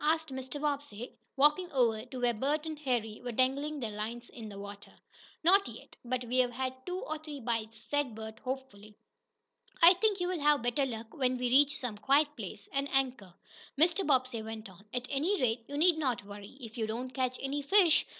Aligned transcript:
asked 0.03 0.29
Mr. 0.29 0.59
Bobbsey, 0.59 1.13
walking 1.35 1.71
over 1.71 2.03
to 2.05 2.19
where 2.19 2.33
Bert 2.33 2.65
and 2.65 2.79
Harry 2.79 3.21
were 3.23 3.31
dangling 3.33 3.79
their 3.79 3.91
lines 3.91 4.29
in 4.29 4.49
the 4.49 4.57
water. 4.57 4.93
"Not 5.43 5.67
yet, 5.67 5.95
but 6.03 6.23
we've 6.25 6.49
had 6.49 6.73
two 6.87 6.97
or 7.01 7.19
three 7.19 7.39
bites," 7.39 7.77
said 7.87 8.15
Bert, 8.15 8.39
hopefully. 8.39 8.95
"I 9.79 9.93
think 9.93 10.19
you'll 10.19 10.39
have 10.39 10.63
better 10.63 10.87
luck 10.87 11.13
when 11.13 11.37
we 11.37 11.49
reach 11.51 11.77
some 11.77 11.99
quiet 11.99 12.35
place, 12.35 12.67
and 12.73 12.89
anchor," 12.91 13.35
Mr. 13.79 14.03
Bobbsey 14.03 14.41
went 14.41 14.71
on. 14.71 14.83
"At 14.91 15.07
any 15.11 15.39
rate, 15.39 15.65
you 15.67 15.77
need 15.77 15.99
not 15.99 16.25
worry, 16.25 16.57
if 16.59 16.79
you 16.79 16.87
don't 16.87 17.11
catch 17.13 17.37
any 17.39 17.61
fish. 17.61 18.07